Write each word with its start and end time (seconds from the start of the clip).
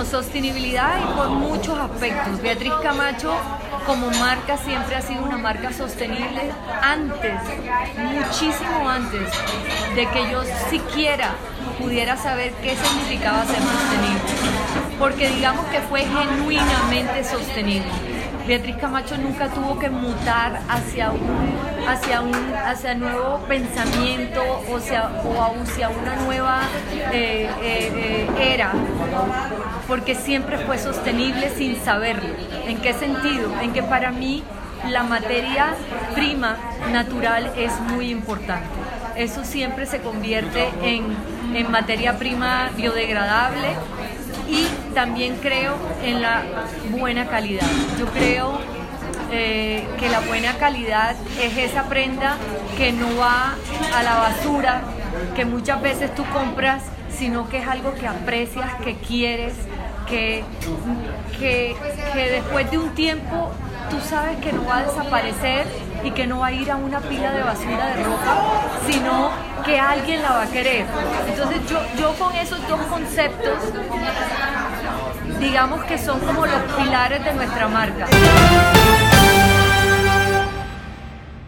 sostenibilidad 0.00 0.98
y 1.00 1.16
por 1.16 1.28
muchos 1.28 1.78
aspectos. 1.78 2.40
Beatriz 2.40 2.72
Camacho 2.82 3.32
como 3.86 4.10
marca 4.10 4.56
siempre 4.56 4.96
ha 4.96 5.02
sido 5.02 5.22
una 5.22 5.36
marca 5.36 5.72
sostenible 5.72 6.50
antes, 6.82 7.34
muchísimo 7.96 8.88
antes 8.88 9.28
de 9.94 10.06
que 10.08 10.30
yo 10.30 10.42
siquiera 10.70 11.34
pudiera 11.78 12.16
saber 12.16 12.52
qué 12.62 12.74
significaba 12.74 13.44
ser 13.44 13.60
sostenible. 13.60 14.98
Porque 14.98 15.28
digamos 15.28 15.66
que 15.66 15.80
fue 15.80 16.00
genuinamente 16.00 17.24
sostenible. 17.24 17.90
Beatriz 18.46 18.76
Camacho 18.76 19.16
nunca 19.18 19.48
tuvo 19.48 19.78
que 19.78 19.88
mutar 19.88 20.60
hacia 20.68 21.12
un, 21.12 21.86
hacia 21.86 22.20
un 22.20 22.34
hacia 22.34 22.94
nuevo 22.94 23.38
pensamiento 23.46 24.42
o, 24.68 24.80
sea, 24.80 25.12
o 25.24 25.62
hacia 25.62 25.88
una 25.88 26.16
nueva 26.16 26.62
eh, 27.12 27.48
eh, 27.62 27.92
eh, 27.94 28.11
era, 28.42 28.72
porque 29.86 30.14
siempre 30.14 30.58
fue 30.58 30.78
sostenible 30.78 31.50
sin 31.50 31.82
saberlo. 31.82 32.34
¿En 32.66 32.78
qué 32.78 32.94
sentido? 32.94 33.50
En 33.60 33.72
que 33.72 33.82
para 33.82 34.10
mí 34.10 34.42
la 34.90 35.02
materia 35.02 35.74
prima 36.14 36.56
natural 36.90 37.52
es 37.56 37.72
muy 37.80 38.10
importante. 38.10 38.66
Eso 39.16 39.44
siempre 39.44 39.86
se 39.86 40.00
convierte 40.00 40.68
en, 40.82 41.04
en 41.54 41.70
materia 41.70 42.18
prima 42.18 42.70
biodegradable 42.76 43.76
y 44.48 44.66
también 44.94 45.36
creo 45.36 45.74
en 46.02 46.22
la 46.22 46.42
buena 46.90 47.26
calidad. 47.26 47.66
Yo 47.98 48.06
creo 48.06 48.58
eh, 49.34 49.88
que 49.98 50.10
la 50.10 50.20
buena 50.20 50.58
calidad 50.58 51.16
es 51.40 51.56
esa 51.56 51.84
prenda 51.84 52.36
que 52.76 52.92
no 52.92 53.16
va 53.16 53.54
a 53.96 54.02
la 54.02 54.16
basura, 54.16 54.82
que 55.34 55.46
muchas 55.46 55.80
veces 55.80 56.14
tú 56.14 56.22
compras, 56.34 56.82
sino 57.10 57.48
que 57.48 57.58
es 57.58 57.66
algo 57.66 57.94
que 57.94 58.06
aprecias, 58.06 58.74
que 58.84 58.96
quieres, 58.96 59.54
que, 60.06 60.44
que, 61.38 61.74
después 62.14 62.70
de 62.70 62.76
un 62.76 62.90
tiempo 62.90 63.50
tú 63.88 63.96
sabes 64.00 64.36
que 64.38 64.52
no 64.52 64.66
va 64.66 64.78
a 64.78 64.82
desaparecer 64.82 65.66
y 66.04 66.10
que 66.10 66.26
no 66.26 66.40
va 66.40 66.48
a 66.48 66.52
ir 66.52 66.70
a 66.70 66.76
una 66.76 67.00
pila 67.00 67.32
de 67.32 67.42
basura 67.42 67.86
de 67.94 68.04
ropa, 68.04 68.36
sino 68.86 69.30
que 69.64 69.78
alguien 69.78 70.22
la 70.22 70.32
va 70.32 70.42
a 70.42 70.46
querer. 70.46 70.84
Entonces 71.26 71.58
yo, 71.70 71.80
yo 71.98 72.12
con 72.18 72.34
esos 72.36 72.66
dos 72.68 72.80
conceptos, 72.82 73.58
digamos 75.40 75.84
que 75.84 75.98
son 75.98 76.20
como 76.20 76.44
los 76.44 76.62
pilares 76.76 77.24
de 77.24 77.32
nuestra 77.32 77.68
marca. 77.68 78.06